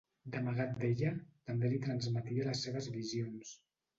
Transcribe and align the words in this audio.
D'amagat 0.35 0.71
d'ella, 0.83 1.09
també 1.51 1.69
li 1.73 1.77
transmetia 1.85 2.47
les 2.47 2.65
seves 2.69 2.91
visions. 2.97 3.55